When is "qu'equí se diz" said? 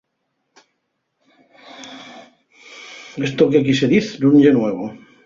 3.53-4.05